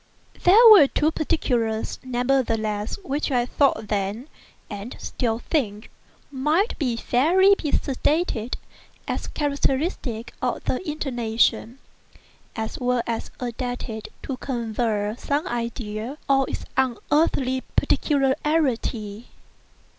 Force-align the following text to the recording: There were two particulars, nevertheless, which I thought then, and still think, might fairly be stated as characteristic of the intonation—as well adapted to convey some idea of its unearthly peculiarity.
There 0.45 0.67
were 0.71 0.87
two 0.87 1.11
particulars, 1.11 1.99
nevertheless, 2.03 2.97
which 3.03 3.29
I 3.29 3.45
thought 3.45 3.89
then, 3.89 4.29
and 4.67 4.95
still 4.99 5.37
think, 5.37 5.91
might 6.31 6.73
fairly 7.03 7.53
be 7.53 7.71
stated 7.71 8.57
as 9.07 9.27
characteristic 9.27 10.33
of 10.41 10.63
the 10.63 10.81
intonation—as 10.89 12.79
well 12.79 13.03
adapted 13.39 14.07
to 14.23 14.37
convey 14.37 15.13
some 15.19 15.45
idea 15.45 16.17
of 16.27 16.45
its 16.49 16.65
unearthly 16.75 17.61
peculiarity. 17.75 19.27